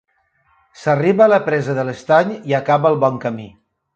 [0.83, 3.49] S'arriba a la presa de l'estany i acaba el bon camí.